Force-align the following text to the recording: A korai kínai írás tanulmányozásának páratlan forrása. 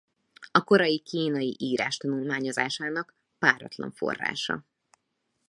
A 0.51 0.63
korai 0.63 0.99
kínai 0.99 1.55
írás 1.59 1.97
tanulmányozásának 1.97 3.15
páratlan 3.39 3.91
forrása. 3.91 4.65